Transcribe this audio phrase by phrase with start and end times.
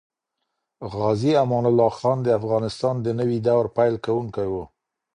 [0.93, 4.63] غازي امان الله خان د افغانستان د نوي دور پیل کوونکی وو.